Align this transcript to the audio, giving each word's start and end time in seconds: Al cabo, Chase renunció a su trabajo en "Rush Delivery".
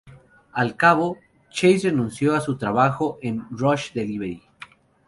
Al 0.53 0.75
cabo, 0.77 1.19
Chase 1.51 1.91
renunció 1.91 2.33
a 2.33 2.41
su 2.41 2.57
trabajo 2.57 3.19
en 3.21 3.45
"Rush 3.51 3.91
Delivery". 3.93 4.41